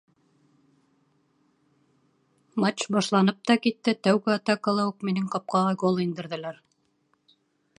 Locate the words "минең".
5.11-5.29